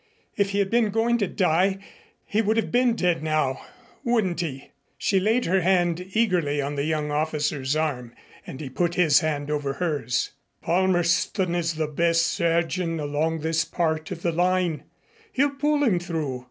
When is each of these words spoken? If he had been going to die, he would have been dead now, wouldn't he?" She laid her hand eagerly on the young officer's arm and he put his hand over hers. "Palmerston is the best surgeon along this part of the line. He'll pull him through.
If 0.35 0.49
he 0.49 0.57
had 0.57 0.71
been 0.71 0.89
going 0.89 1.19
to 1.19 1.27
die, 1.27 1.77
he 2.25 2.41
would 2.41 2.57
have 2.57 2.71
been 2.71 2.95
dead 2.95 3.21
now, 3.21 3.63
wouldn't 4.03 4.39
he?" 4.39 4.71
She 4.97 5.19
laid 5.19 5.45
her 5.45 5.61
hand 5.61 6.03
eagerly 6.13 6.59
on 6.59 6.73
the 6.73 6.85
young 6.85 7.11
officer's 7.11 7.75
arm 7.75 8.15
and 8.47 8.59
he 8.59 8.67
put 8.67 8.95
his 8.95 9.19
hand 9.19 9.51
over 9.51 9.73
hers. 9.73 10.31
"Palmerston 10.63 11.53
is 11.53 11.75
the 11.75 11.85
best 11.85 12.25
surgeon 12.25 12.99
along 12.99 13.41
this 13.41 13.63
part 13.63 14.09
of 14.09 14.23
the 14.23 14.31
line. 14.31 14.85
He'll 15.33 15.51
pull 15.51 15.83
him 15.83 15.99
through. 15.99 16.39